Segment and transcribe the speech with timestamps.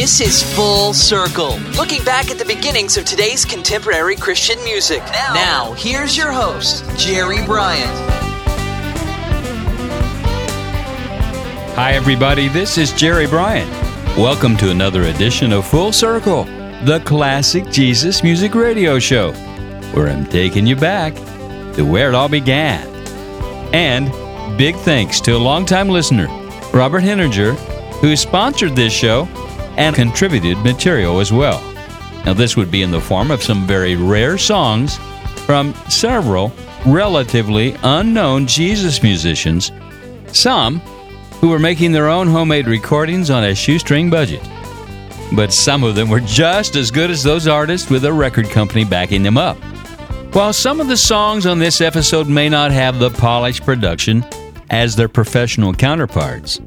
[0.00, 5.02] This is Full Circle, looking back at the beginnings of today's contemporary Christian music.
[5.34, 7.90] Now, here's your host, Jerry Bryant.
[11.76, 12.48] Hi, everybody.
[12.48, 13.70] This is Jerry Bryant.
[14.16, 16.44] Welcome to another edition of Full Circle,
[16.86, 19.32] the classic Jesus music radio show,
[19.92, 21.14] where I'm taking you back
[21.74, 22.88] to where it all began.
[23.74, 24.10] And
[24.56, 26.28] big thanks to a longtime listener,
[26.72, 27.52] Robert Henninger,
[28.00, 29.28] who sponsored this show
[29.80, 31.58] and contributed material as well.
[32.26, 34.98] Now, this would be in the form of some very rare songs
[35.46, 36.52] from several
[36.86, 39.72] relatively unknown Jesus musicians,
[40.32, 40.80] some
[41.40, 44.46] who were making their own homemade recordings on a shoestring budget.
[45.32, 48.84] But some of them were just as good as those artists with a record company
[48.84, 49.56] backing them up.
[50.34, 54.26] While some of the songs on this episode may not have the polished production
[54.68, 56.60] as their professional counterparts,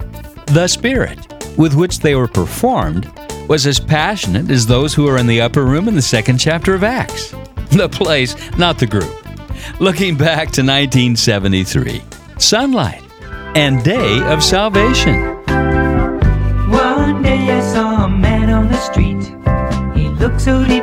[0.48, 3.12] the spirit with which they were performed
[3.48, 6.74] was as passionate as those who are in the upper room in the second chapter
[6.74, 7.34] of Acts.
[7.74, 9.12] The place, not the group.
[9.80, 12.04] Looking back to 1973,
[12.38, 13.02] Sunlight
[13.56, 15.20] and Day of Salvation.
[16.70, 19.24] One day I saw a man on the street.
[19.98, 20.83] He looked so depressed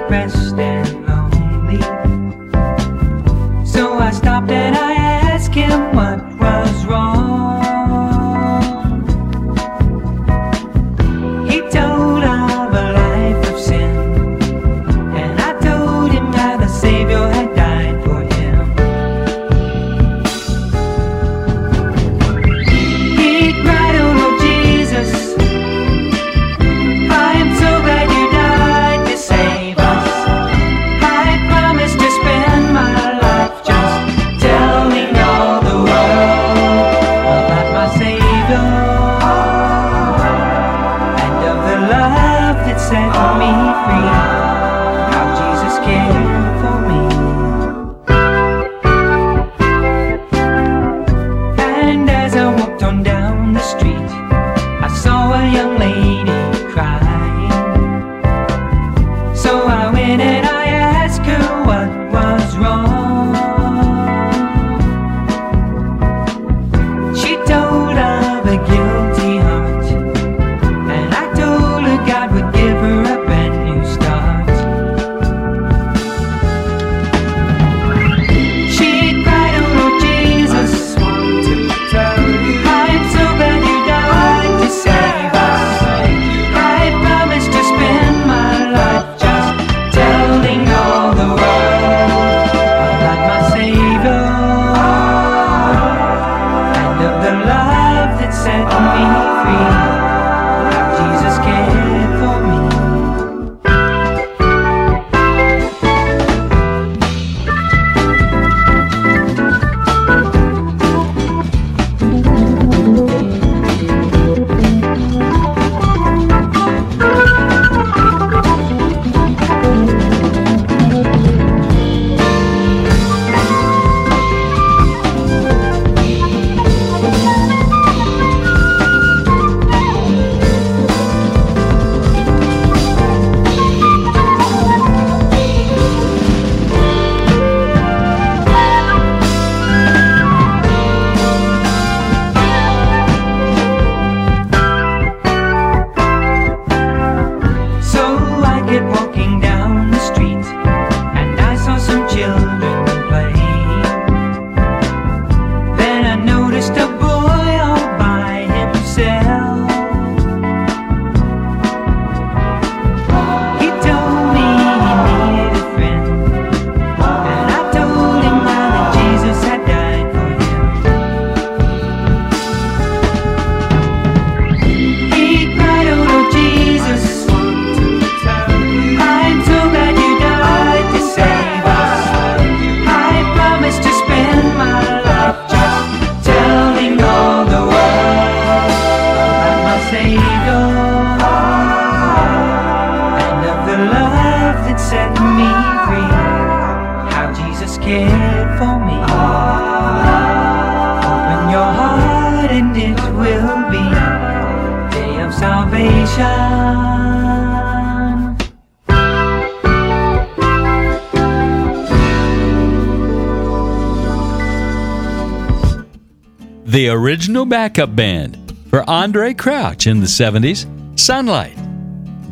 [216.71, 221.57] The original backup band for Andraé Crouch in the 70s, Sunlight,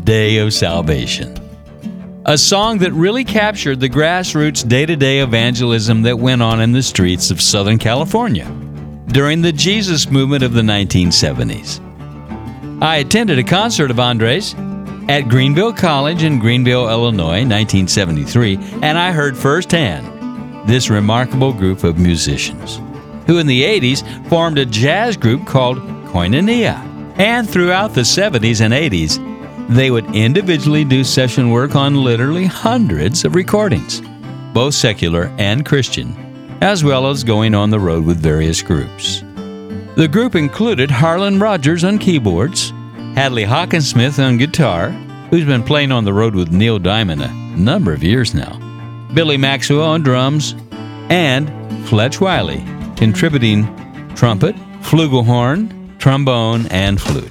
[0.05, 1.37] Day of Salvation.
[2.25, 6.71] A song that really captured the grassroots day to day evangelism that went on in
[6.71, 8.49] the streets of Southern California
[9.09, 11.81] during the Jesus movement of the 1970s.
[12.81, 14.55] I attended a concert of Andraé's
[15.11, 21.99] at Greenville College in Greenville, Illinois, 1973, and I heard firsthand this remarkable group of
[21.99, 22.79] musicians
[23.29, 25.79] who in the 80s formed a jazz group called
[26.09, 26.85] Koinonia.
[27.19, 29.19] And throughout the 70s and 80s,
[29.69, 34.01] they would individually do session work on literally hundreds of recordings,
[34.55, 36.15] both secular and Christian,
[36.63, 39.21] as well as going on the road with various groups.
[39.97, 42.71] The group included Harlan Rogers on keyboards,
[43.15, 44.91] Hadley Hockensmith on guitar,
[45.31, 48.59] who's been playing on the road with Neil Diamond a number of years now,
[49.13, 50.55] Billy Maxwell on drums,
[51.11, 51.51] and
[51.89, 52.65] Fletch Wiley
[52.99, 53.65] contributing
[54.17, 57.31] trumpet, flugelhorn, trombone, and flute.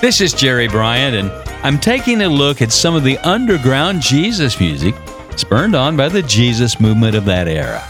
[0.00, 1.30] This is Jerry Bryant, and
[1.64, 4.94] I'm taking a look at some of the underground Jesus music
[5.36, 7.84] spurned on by the Jesus movement of that era.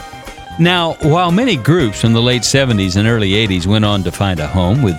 [0.58, 4.40] Now, while many groups from the late 70s and early 80s went on to find
[4.40, 4.98] a home with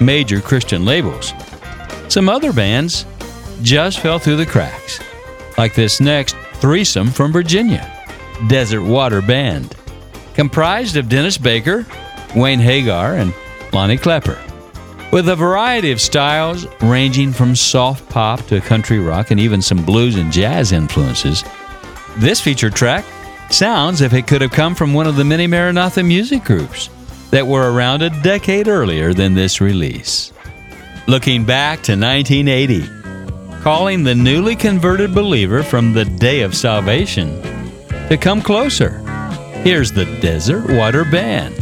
[0.00, 1.32] major Christian labels,
[2.06, 3.04] some other bands
[3.62, 5.00] just fell through the cracks
[5.58, 7.90] like this next threesome from Virginia,
[8.48, 9.74] Desert Water Band,
[10.34, 11.86] comprised of Dennis Baker,
[12.34, 13.32] Wayne Hagar, and
[13.72, 14.38] Lonnie Klepper.
[15.12, 19.84] With a variety of styles ranging from soft pop to country rock and even some
[19.84, 21.44] blues and jazz influences,
[22.18, 23.04] this featured track
[23.50, 26.90] sounds if it could have come from one of the many Maranatha music groups
[27.30, 30.32] that were around a decade earlier than this release.
[31.06, 33.05] Looking back to 1980,
[33.66, 37.42] calling the newly converted believer from the day of salvation
[38.08, 39.00] to come closer.
[39.64, 41.56] Here's the Desert Water Band.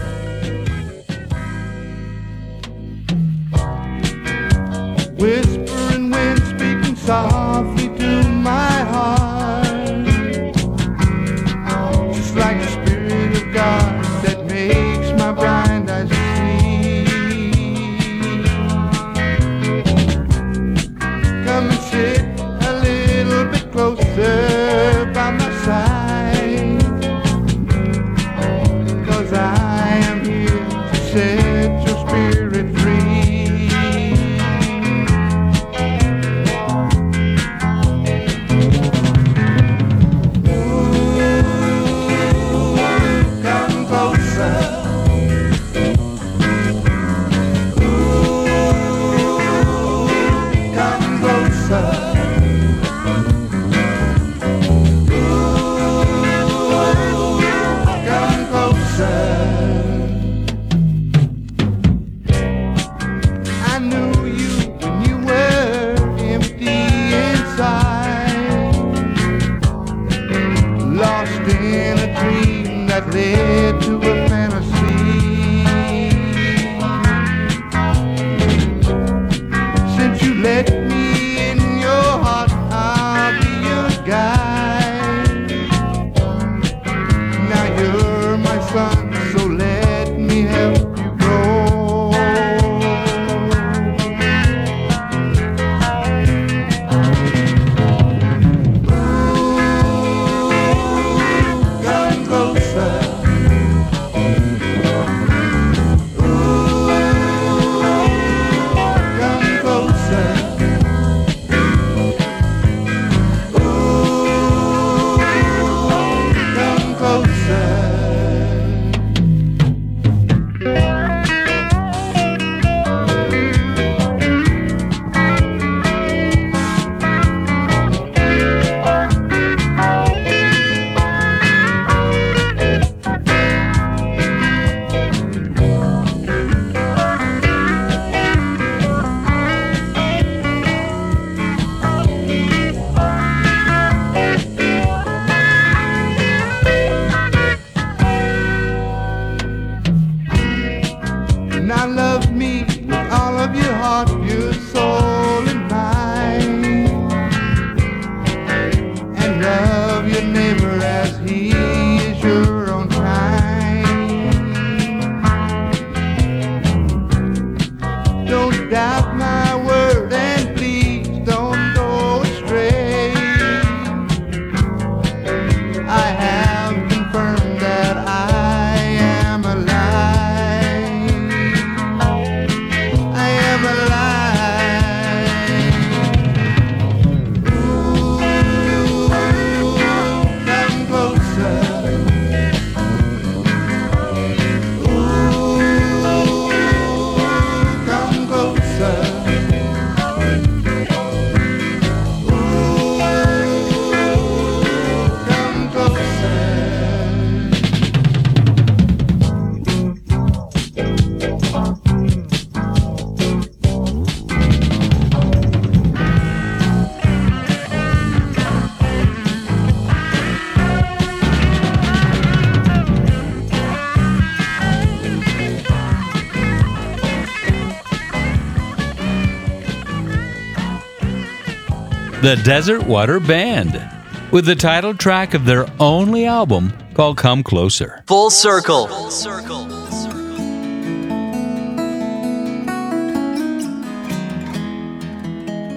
[232.24, 233.86] The Desert Water Band,
[234.32, 238.02] with the title track of their only album called Come Closer.
[238.06, 238.86] Full Circle.
[238.86, 239.66] Full Circle.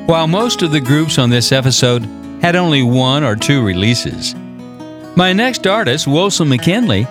[0.06, 2.04] While most of the groups on this episode
[2.42, 4.34] had only one or two releases,
[5.18, 7.04] my next artist, Wilson McKinley,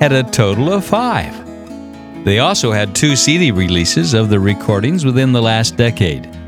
[0.00, 1.34] had a total of five.
[2.24, 6.39] They also had two CD releases of the recordings within the last decade.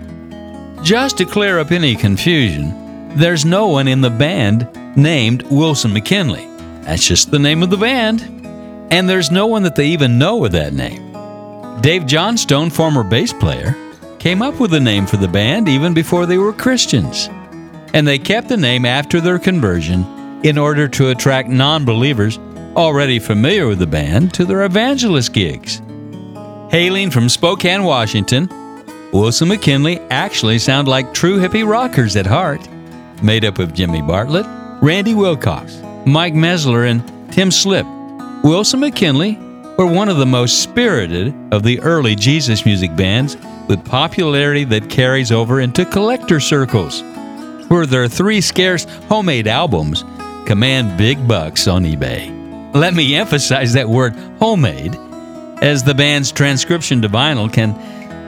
[0.82, 6.44] Just to clear up any confusion, there's no one in the band named Wilson McKinley.
[6.82, 8.22] That's just the name of the band.
[8.90, 11.12] And there's no one that they even know with that name.
[11.82, 13.76] Dave Johnstone, former bass player,
[14.18, 17.28] came up with a name for the band even before they were Christians.
[17.94, 20.04] And they kept the name after their conversion
[20.42, 22.38] in order to attract non believers
[22.74, 25.80] already familiar with the band to their evangelist gigs.
[26.70, 28.48] Hailing from Spokane, Washington,
[29.12, 32.66] Wilson McKinley actually sound like true hippie rockers at heart,
[33.22, 34.46] made up of Jimmy Bartlett,
[34.80, 37.84] Randy Wilcox, Mike Mesler, and Tim Slip.
[38.42, 39.36] Wilson McKinley
[39.76, 43.36] were one of the most spirited of the early Jesus music bands
[43.68, 47.02] with popularity that carries over into collector circles,
[47.68, 50.04] where their three scarce homemade albums
[50.46, 52.74] command big bucks on eBay.
[52.74, 54.96] Let me emphasize that word homemade,
[55.60, 57.74] as the band's transcription to vinyl can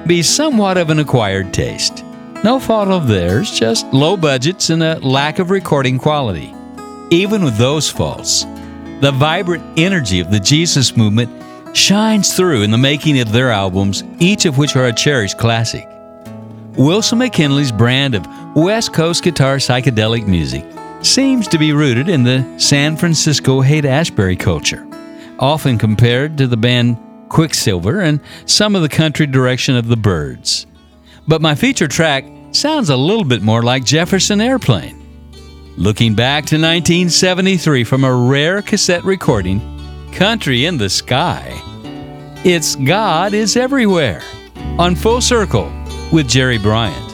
[0.07, 2.05] be somewhat of an acquired taste.
[2.43, 6.55] No fault of theirs, just low budgets and a lack of recording quality.
[7.11, 8.45] Even with those faults,
[9.01, 11.31] the vibrant energy of the Jesus movement
[11.77, 15.89] shines through in the making of their albums, each of which are a cherished classic.
[16.77, 20.65] Wilson McKinley's brand of West Coast guitar psychedelic music
[21.03, 24.87] seems to be rooted in the San Francisco Haight Ashbury culture,
[25.39, 30.67] often compared to the band Quicksilver and some of the country direction of the Byrds.
[31.27, 35.01] But my feature track sounds a little bit more like Jefferson Airplane.
[35.77, 39.61] Looking back to 1973 from a rare cassette recording,
[40.13, 41.61] Country in the Sky.
[42.45, 44.23] It's God is Everywhere
[44.79, 45.73] on Full Circle
[46.13, 47.14] with Jerry Bryant.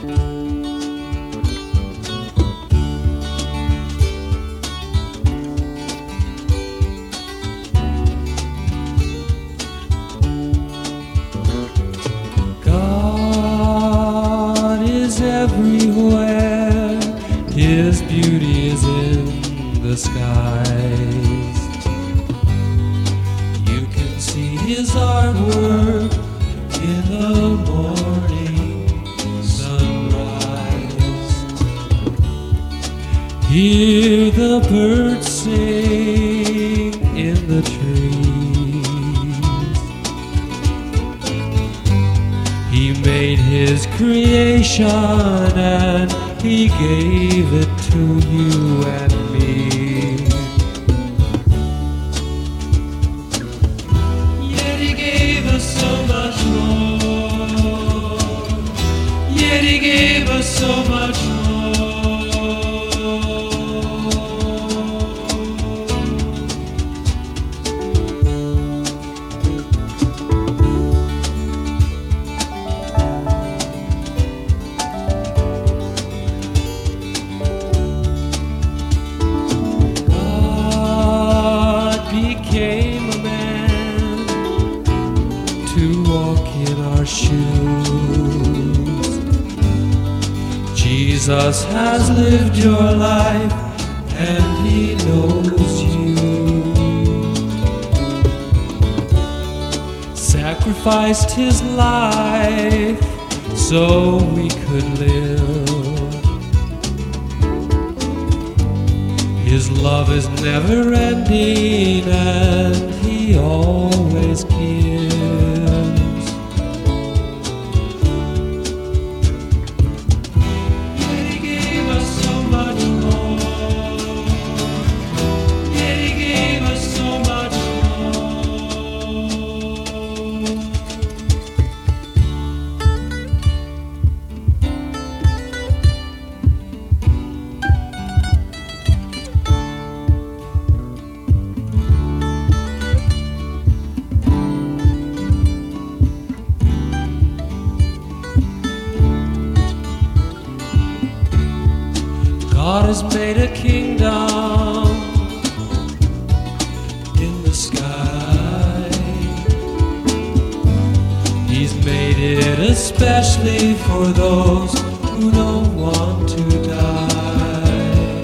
[162.60, 168.22] especially for those who don't want to die.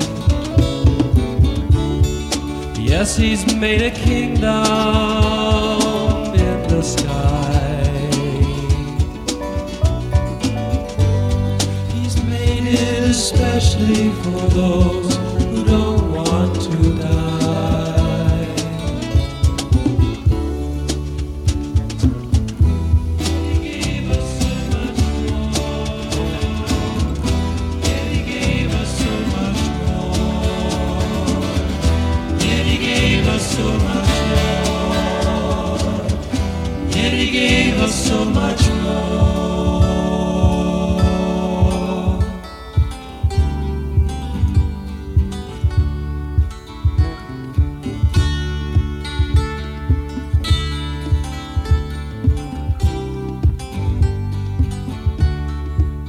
[2.78, 4.45] Yes, he's made a kingdom
[6.35, 7.83] in the sky.
[11.95, 15.06] He's made it especially for those.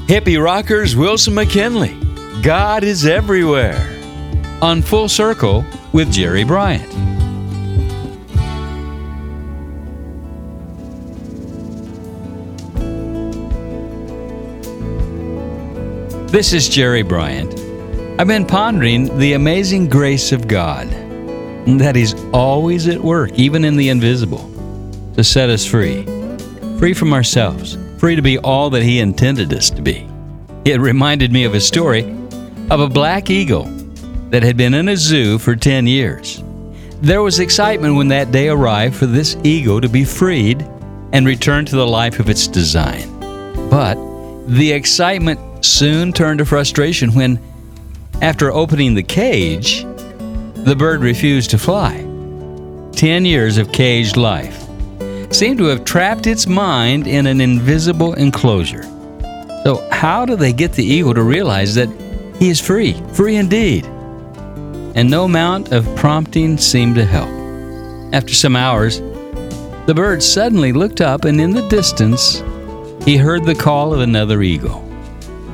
[0.08, 1.93] Hippie rockers Wilson McKinley.
[2.41, 3.93] God is everywhere.
[4.62, 6.89] On Full Circle with Jerry Bryant.
[16.32, 17.54] This is Jerry Bryant.
[18.17, 20.88] I've been pondering the amazing grace of God,
[21.80, 24.50] that He's always at work, even in the invisible,
[25.15, 26.06] to set us free.
[26.80, 30.08] Free from ourselves, free to be all that He intended us to be.
[30.66, 32.04] It reminded me of a story
[32.70, 33.66] of a black eagle
[34.30, 36.44] that had been in a zoo for 10 years.
[37.02, 40.62] There was excitement when that day arrived for this eagle to be freed
[41.14, 43.08] and return to the life of its design.
[43.70, 43.96] But
[44.48, 47.40] the excitement soon turned to frustration when,
[48.22, 52.04] after opening the cage, the bird refused to fly.
[52.92, 54.67] 10 years of caged life
[55.30, 58.84] seemed to have trapped its mind in an invisible enclosure.
[59.63, 61.90] So, how do they get the eagle to realize that
[62.40, 63.86] he is free, free indeed?
[64.96, 67.28] And no amount of prompting seemed to help.
[68.13, 69.00] After some hours,
[69.86, 72.42] the bird suddenly looked up, and in the distance,
[73.06, 74.84] he heard the call of another eagle.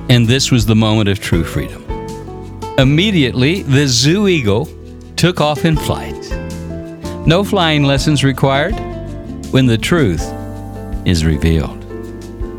[0.10, 1.84] And this was the moment of true freedom.
[2.78, 4.68] Immediately, the zoo eagle
[5.16, 6.30] took off in flight.
[7.26, 8.76] No flying lessons required
[9.54, 10.24] when the truth
[11.06, 11.86] is revealed.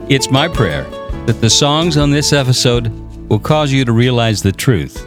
[0.09, 0.85] It's my prayer
[1.27, 2.87] that the songs on this episode
[3.29, 5.05] will cause you to realize the truth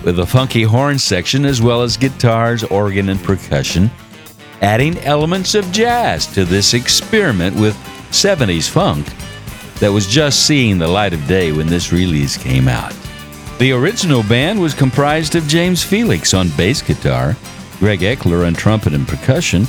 [0.05, 3.91] With a funky horn section as well as guitars, organ, and percussion,
[4.63, 7.75] adding elements of jazz to this experiment with
[8.11, 9.07] 70s funk
[9.81, 12.95] that was just seeing the light of day when this release came out.
[13.59, 17.37] The original band was comprised of James Felix on bass guitar,
[17.79, 19.67] Greg Eckler on trumpet and percussion,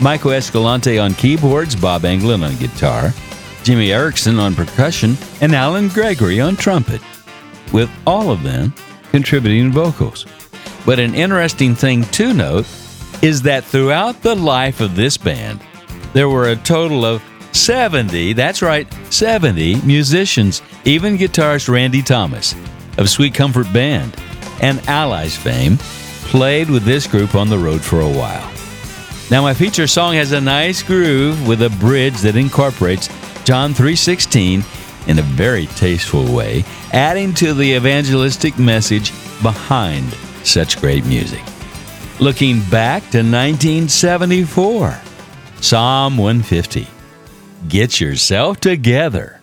[0.00, 3.12] Michael Escalante on keyboards, Bob Englund on guitar,
[3.68, 7.02] Jimmy Erickson on percussion, and Alan Gregory on trumpet,
[7.70, 8.72] with all of them
[9.10, 10.24] contributing vocals.
[10.86, 12.64] But an interesting thing to note
[13.20, 15.60] is that throughout the life of this band,
[16.14, 22.54] there were a total of 70, that's right, 70 musicians, even guitarist Randy Thomas
[22.96, 24.16] of Sweet Comfort Band
[24.62, 25.76] and Allies fame
[26.30, 28.50] played with this group on the road for a while.
[29.30, 33.10] Now, my feature song has a nice groove with a bridge that incorporates
[33.48, 34.62] John 3:16
[35.06, 39.10] in a very tasteful way, adding to the evangelistic message
[39.42, 41.40] behind such great music.
[42.20, 45.00] Looking back to 1974,
[45.62, 46.88] Psalm 150.
[47.68, 49.40] Get yourself together.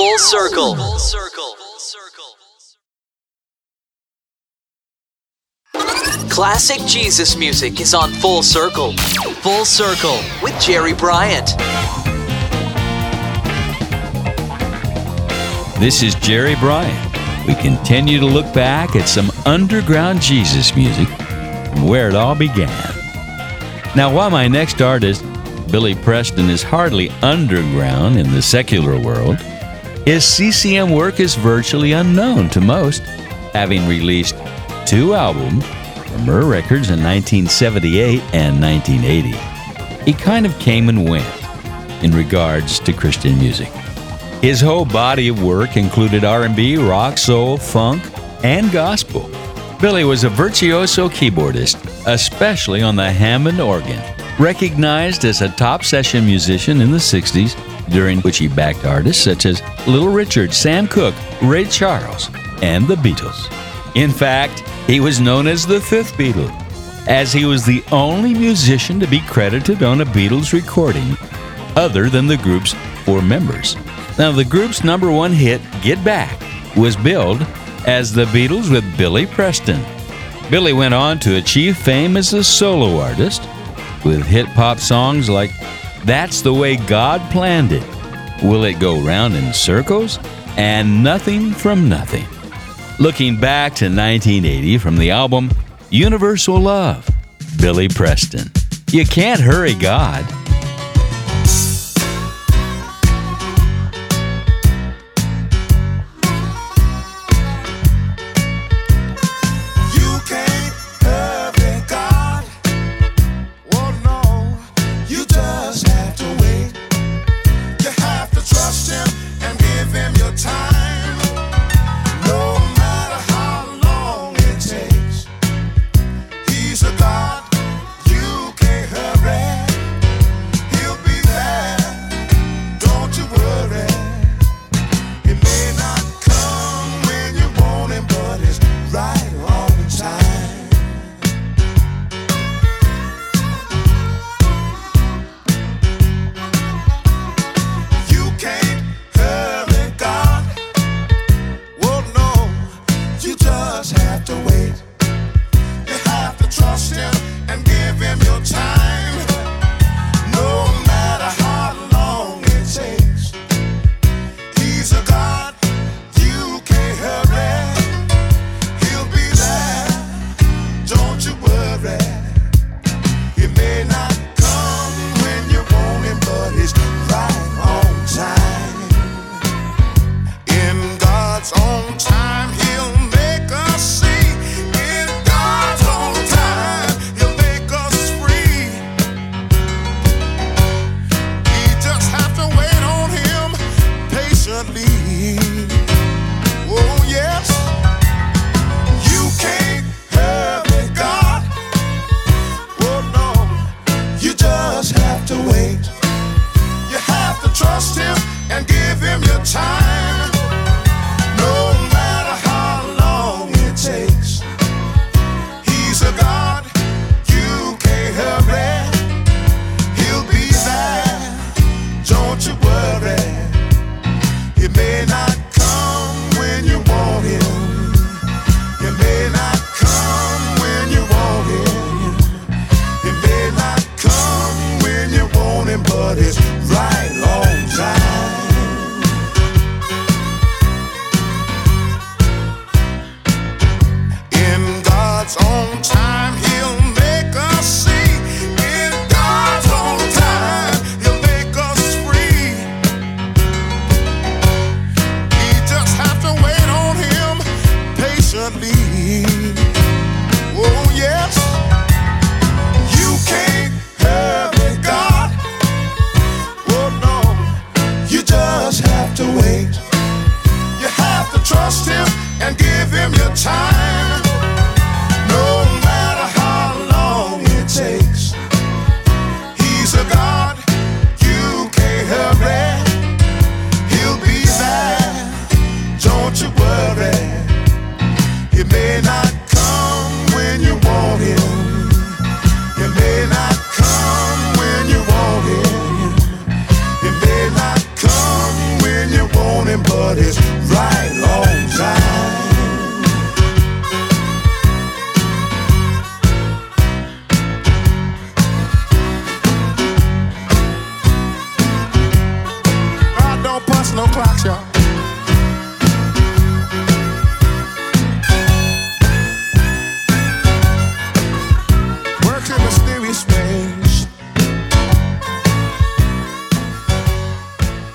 [0.00, 0.76] Full circle.
[0.76, 1.56] Full circle.
[6.30, 8.94] Classic Jesus music is on Full Circle.
[9.42, 11.48] Full Circle with Jerry Bryant.
[15.78, 17.46] This is Jerry Bryant.
[17.46, 22.70] We continue to look back at some underground Jesus music from where it all began.
[23.94, 25.22] Now, while my next artist,
[25.70, 29.36] Billy Preston, is hardly underground in the secular world,
[30.10, 33.02] his CCM work is virtually unknown to most,
[33.52, 34.34] having released
[34.84, 40.04] two albums from Myrrh Records in 1978 and 1980.
[40.04, 41.32] He kind of came and went
[42.02, 43.68] in regards to Christian music.
[44.42, 48.02] His whole body of work included R&B, rock, soul, funk,
[48.42, 49.30] and gospel.
[49.80, 51.76] Billy was a virtuoso keyboardist,
[52.08, 54.02] especially on the Hammond organ,
[54.40, 57.54] recognized as a top session musician in the 60s,
[57.90, 62.30] during which he backed artists such as Little Richard, Sam Cooke, Ray Charles,
[62.62, 63.52] and the Beatles.
[63.94, 66.50] In fact, he was known as the fifth Beatle,
[67.06, 71.18] as he was the only musician to be credited on a Beatles recording
[71.76, 72.74] other than the group's
[73.04, 73.76] four members.
[74.18, 76.40] Now, the group's number one hit, Get Back,
[76.76, 77.42] was billed
[77.86, 79.84] as the Beatles with Billy Preston.
[80.50, 83.42] Billy went on to achieve fame as a solo artist
[84.04, 85.50] with hip hop songs like
[86.04, 87.84] That's the Way God Planned It,
[88.42, 90.18] Will It Go Round in Circles,
[90.56, 92.26] and Nothing from Nothing.
[92.98, 95.50] Looking back to 1980 from the album
[95.90, 97.08] Universal Love,
[97.58, 98.50] Billy Preston.
[98.90, 100.24] You can't hurry God.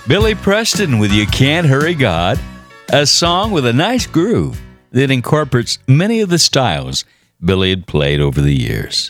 [0.08, 2.40] Billy Preston with You Can't Hurry God,
[2.90, 7.06] a song with a nice groove that incorporates many of the styles
[7.44, 9.10] Billy had played over the years.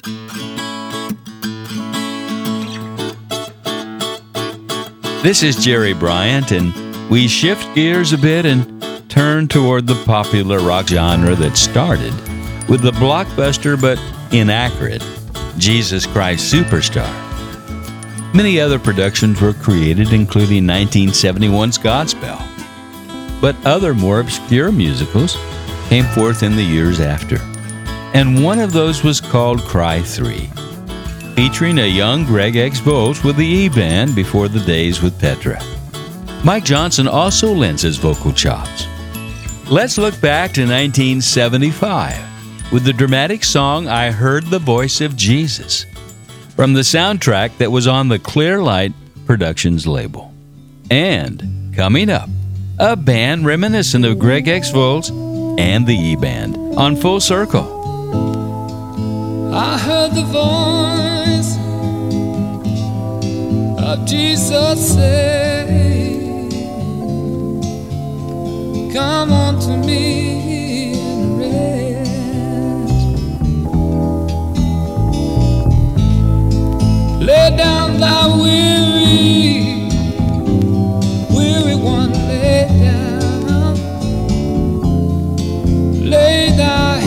[5.22, 6.74] This is Jerry Bryant, and
[7.10, 12.14] we shift gears a bit and turn toward the popular rock genre that started
[12.70, 14.00] with the blockbuster but
[14.34, 15.04] inaccurate
[15.58, 17.35] Jesus Christ Superstar.
[18.36, 22.42] Many other productions were created, including 1971's Godspell.
[23.40, 25.38] But other more obscure musicals
[25.88, 27.38] came forth in the years after.
[28.14, 30.50] And one of those was called Cry 3,
[31.34, 32.80] featuring a young Greg X.
[32.80, 35.64] Volz with the E Band before the days with Petra.
[36.44, 38.86] Mike Johnson also lends his vocal chops.
[39.70, 45.86] Let's look back to 1975 with the dramatic song I Heard the Voice of Jesus
[46.56, 48.94] from the soundtrack that was on the Clear Light
[49.26, 50.34] Productions label.
[50.90, 52.30] And coming up,
[52.80, 54.70] a band reminiscent of Greg X.
[54.72, 55.10] Volz
[55.58, 57.74] and the E Band on Full Circle.
[59.54, 61.56] I heard the voice
[63.84, 65.64] of Jesus say,
[68.94, 70.65] Come unto me
[77.26, 79.90] Lay down thy weary,
[81.34, 83.76] weary one, lay down.
[86.08, 87.05] Lay thy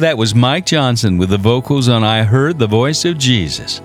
[0.00, 3.80] that was Mike Johnson with the vocals on I Heard the Voice of Jesus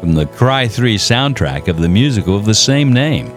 [0.00, 3.30] from the Cry 3 soundtrack of the musical of the same name.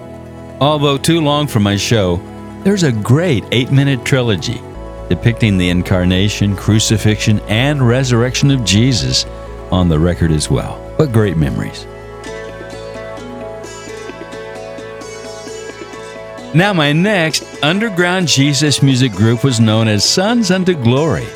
[0.60, 2.18] Although too long for my show,
[2.64, 4.62] there's a great eight minute trilogy
[5.08, 9.26] depicting the incarnation, crucifixion, and resurrection of Jesus
[9.72, 10.94] on the record as well.
[10.98, 11.86] But great memories.
[16.54, 21.28] Now, my next underground Jesus music group was known as Sons Unto Glory,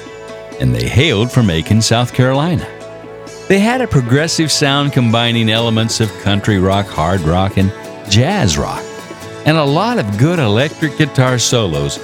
[0.63, 2.65] and they hailed from Aiken, South Carolina.
[3.49, 7.69] They had a progressive sound combining elements of country rock, hard rock, and
[8.09, 8.81] jazz rock,
[9.45, 11.99] and a lot of good electric guitar solos,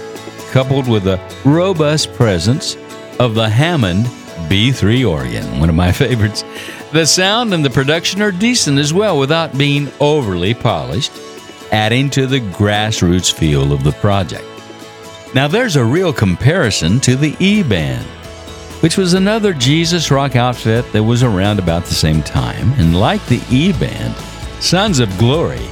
[0.51, 2.75] coupled with a robust presence
[3.17, 4.07] of the Hammond
[4.49, 6.43] B3 organ, one of my favorites.
[6.91, 11.13] The sound and the production are decent as well without being overly polished,
[11.71, 14.43] adding to the grassroots feel of the project.
[15.33, 18.05] Now, there's a real comparison to the E Band,
[18.81, 22.71] which was another Jesus rock outfit that was around about the same time.
[22.73, 24.15] And like the E Band,
[24.61, 25.65] Sons of Glory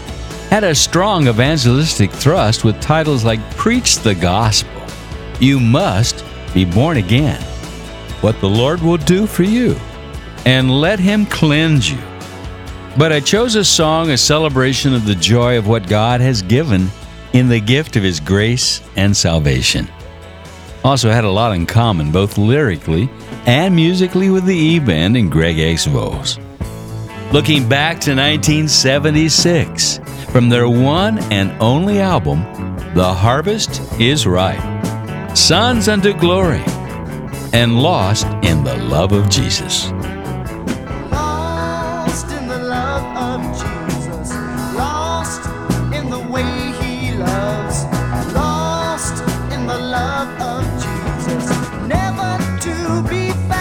[0.50, 4.82] had a strong evangelistic thrust with titles like Preach the Gospel,
[5.40, 7.42] You Must Be Born Again,
[8.22, 9.76] What the Lord Will Do for You,
[10.46, 12.02] and Let Him Cleanse You.
[12.98, 16.90] But I chose a song, a celebration of the joy of what God has given
[17.34, 19.88] in the gift of His grace and salvation.
[20.88, 23.10] Also had a lot in common, both lyrically
[23.46, 25.86] and musically, with the E Band and Greg X.
[25.86, 26.40] Volz.
[27.34, 30.00] Looking back to 1976,
[30.32, 32.40] from their one and only album,
[32.96, 36.64] The Harvest is Ripe, Sons Unto Glory,
[37.52, 39.92] and Lost in the Love of Jesus.
[50.08, 51.46] Love of Jesus.
[51.96, 52.32] Never
[52.66, 52.76] to
[53.10, 53.57] be found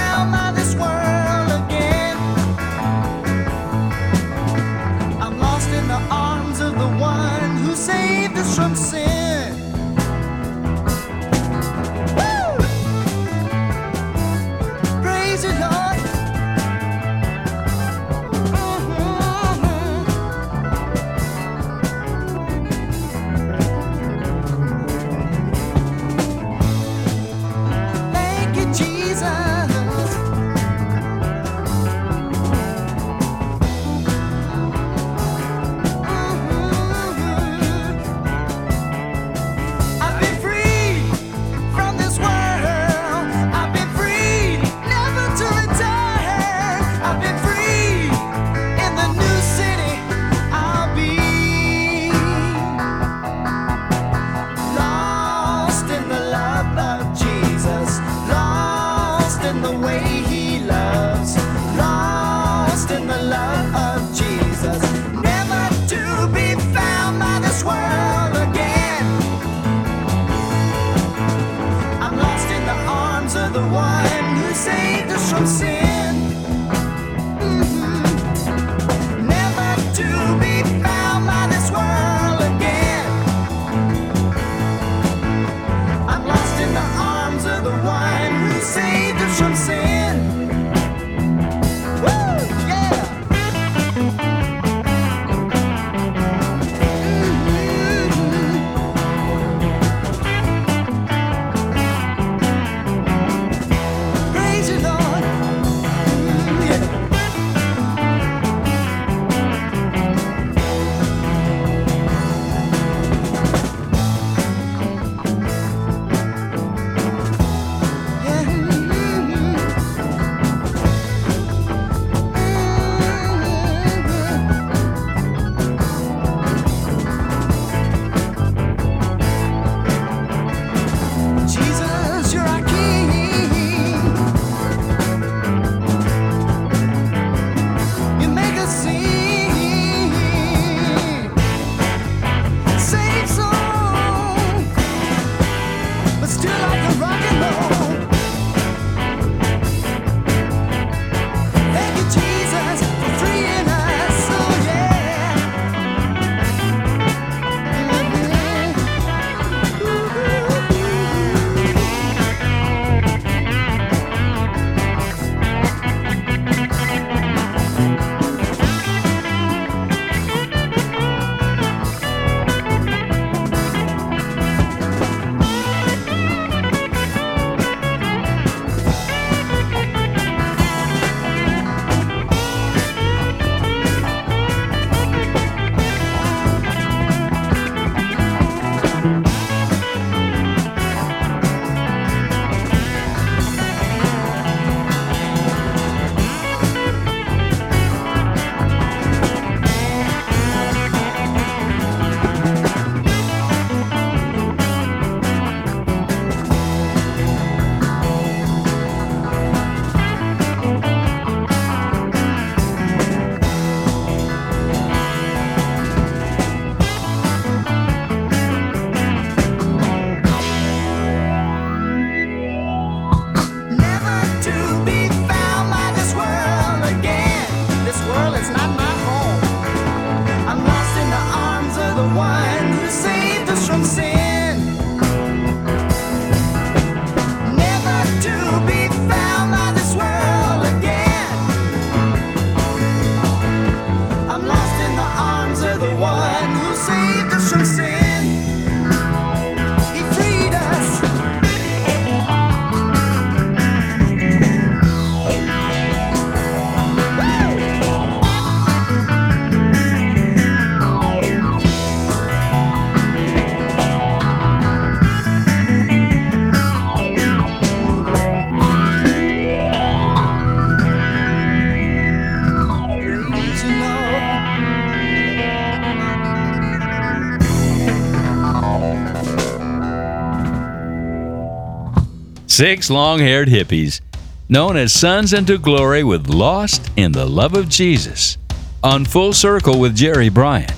[282.56, 284.00] Six long haired hippies,
[284.48, 288.38] known as Sons Unto Glory with Lost in the Love of Jesus,
[288.82, 290.72] on Full Circle with Jerry Bryant.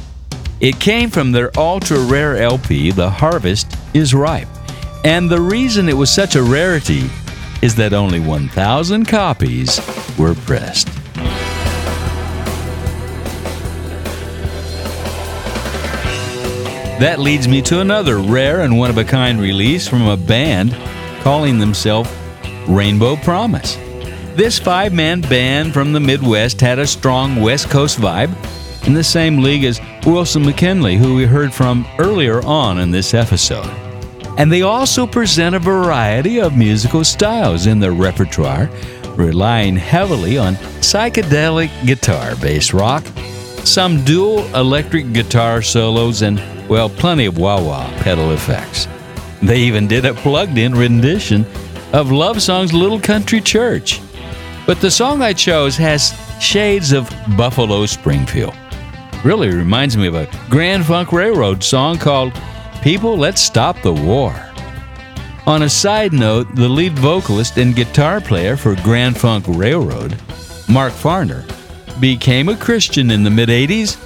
[0.58, 4.48] It came from their ultra rare LP, The Harvest is Ripe.
[5.04, 7.08] And the reason it was such a rarity
[7.62, 9.80] is that only 1,000 copies
[10.18, 10.88] were pressed.
[16.98, 20.76] That leads me to another rare and one of a kind release from a band
[21.22, 22.10] calling themselves
[22.68, 23.76] Rainbow Promise.
[24.34, 28.34] This five man band from the Midwest had a strong West Coast vibe
[28.86, 33.14] in the same league as Wilson McKinley, who we heard from earlier on in this
[33.14, 33.66] episode.
[34.38, 38.70] And they also present a variety of musical styles in their repertoire,
[39.16, 43.04] relying heavily on psychedelic guitar based rock,
[43.64, 48.86] some dual electric guitar solos, and, well, plenty of wah wah pedal effects.
[49.42, 51.46] They even did a plugged in rendition
[51.92, 54.00] of Love Song's Little Country Church.
[54.66, 58.54] But the song I chose has shades of Buffalo Springfield.
[59.24, 62.32] Really reminds me of a Grand Funk Railroad song called
[62.82, 64.34] People Let's Stop the War.
[65.46, 70.16] On a side note, the lead vocalist and guitar player for Grand Funk Railroad,
[70.68, 71.44] Mark Farner,
[72.00, 73.96] became a Christian in the mid 80s,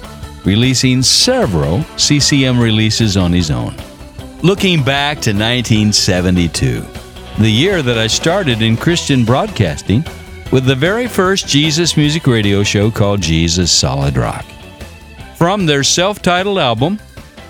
[0.45, 3.75] releasing several CCM releases on his own.
[4.43, 6.85] Looking back to 1972,
[7.39, 10.03] the year that I started in Christian broadcasting
[10.51, 14.43] with the very first Jesus music radio show called Jesus Solid Rock.
[15.37, 16.99] From their self titled album,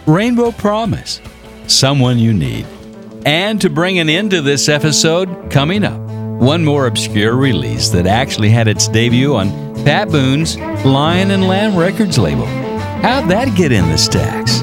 [0.05, 1.19] Rainbow Promise
[1.65, 2.67] Someone You Need.
[3.25, 5.99] And to bring an end to this episode, coming up,
[6.39, 9.49] one more obscure release that actually had its debut on
[9.83, 12.45] Pat Boone's Lion and Lamb Records label.
[12.45, 14.61] How'd that get in the stacks?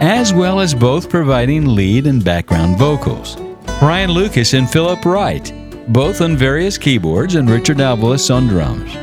[0.00, 3.36] as well as both providing lead and background vocals.
[3.78, 5.52] Brian Lucas and Philip Wright,
[5.88, 8.94] both on various keyboards, and Richard Alvarez on drums.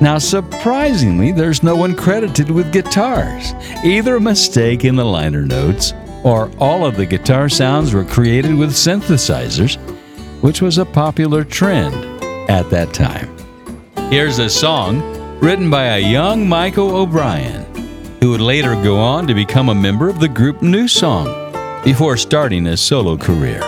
[0.00, 3.54] Now, surprisingly, there's no one credited with guitars.
[3.84, 5.94] Either a mistake in the liner notes,
[6.24, 9.76] or all of the guitar sounds were created with synthesizers,
[10.42, 11.94] which was a popular trend
[12.50, 13.30] at that time.
[14.10, 15.13] Here's a song
[15.44, 17.66] written by a young Michael O'Brien,
[18.22, 22.66] who would later go on to become a member of the group NewSong before starting
[22.68, 23.60] a solo career.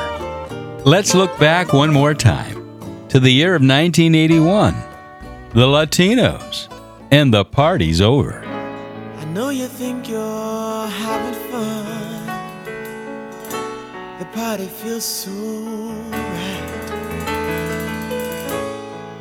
[0.87, 2.57] Let's look back one more time
[3.11, 4.74] to the year of 1981,
[5.51, 6.72] the Latinos,
[7.11, 8.43] and the party's over.
[8.43, 12.27] I know you think you're having fun.
[14.18, 15.31] The party feels so
[16.11, 16.62] right.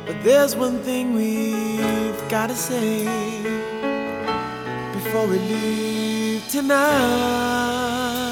[0.06, 1.95] But there's one thing we've
[2.28, 3.04] gotta say
[4.92, 8.25] before we leave tonight.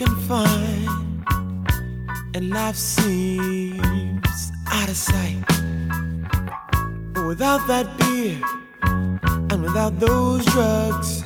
[0.00, 0.28] You're looking
[2.34, 5.44] and life seems out of sight.
[7.12, 8.40] But without that beer
[9.50, 11.22] and without those drugs,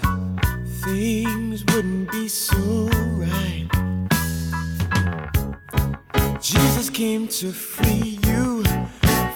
[0.85, 3.69] things wouldn't be so right.
[6.41, 8.65] Jesus came to free you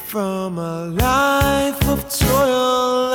[0.06, 3.05] from a life of toil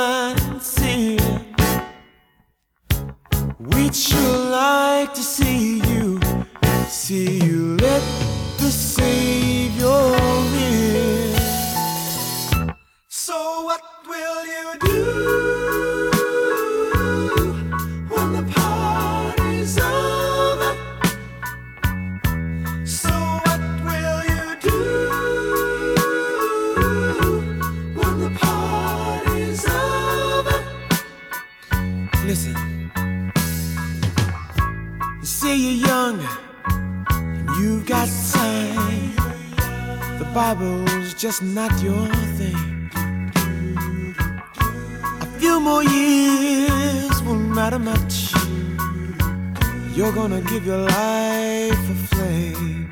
[3.69, 6.19] We'd sure like to see you,
[6.87, 8.01] see you let
[8.57, 9.87] the Savior
[10.55, 10.60] in.
[40.33, 42.07] Bible's just not your
[42.37, 42.89] thing.
[45.19, 48.31] A few more years won't matter much.
[49.93, 52.91] You're gonna give your life a flame.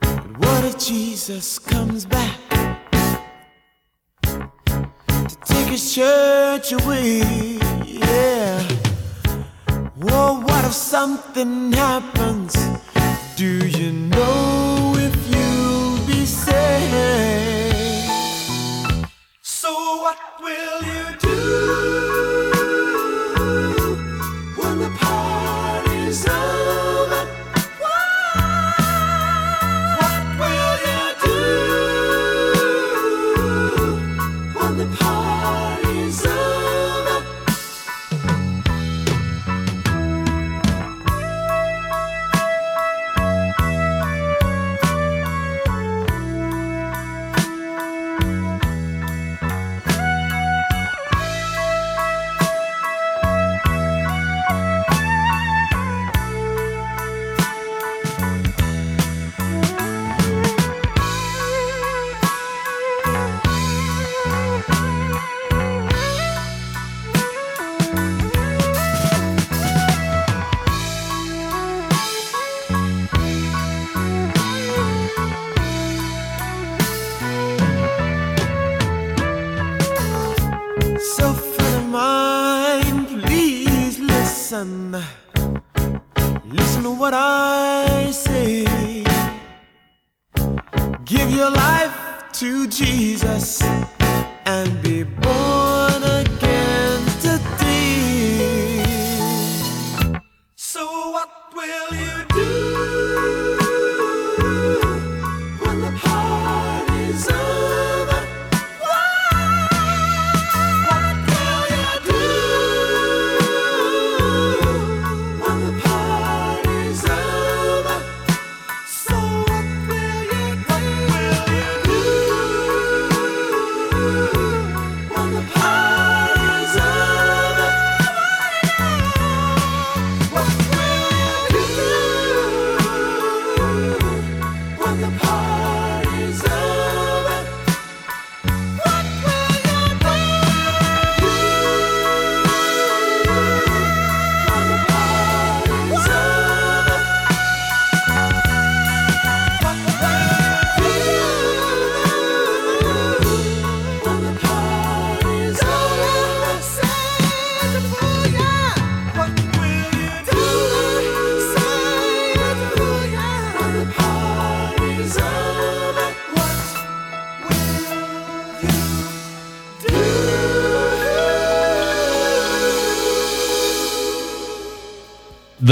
[0.00, 2.38] But what if Jesus comes back
[4.22, 7.58] to take his church away?
[7.84, 8.62] Yeah.
[9.96, 12.54] Well, what if something happens?
[13.36, 14.63] Do you know
[20.44, 20.73] will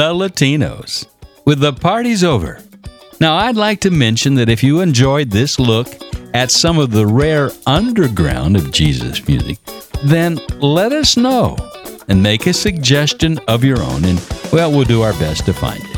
[0.03, 1.07] The Latinos
[1.45, 2.59] with the party's over.
[3.21, 5.87] Now, I'd like to mention that if you enjoyed this look
[6.35, 9.59] at some of the rare underground of Jesus music,
[10.03, 11.57] then let us know
[12.09, 14.21] and make a suggestion of your own, and
[14.53, 15.97] well, we'll do our best to find it.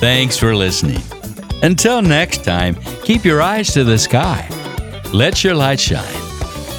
[0.00, 1.00] Thanks for listening.
[1.62, 2.74] Until next time,
[3.04, 4.46] keep your eyes to the sky.
[5.14, 6.04] Let your light shine.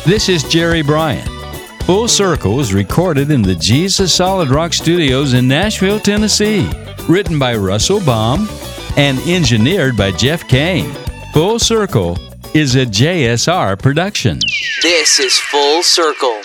[0.05, 1.30] This is Jerry Bryant.
[1.85, 6.69] Full Circle is recorded in the Jesus Solid Rock Studios in Nashville, Tennessee.
[7.09, 8.47] Written by Russell Baum
[8.95, 10.93] and engineered by Jeff Kane.
[11.33, 12.17] Full Circle
[12.53, 14.39] is a JSR production.
[14.81, 16.41] This is Full Circle.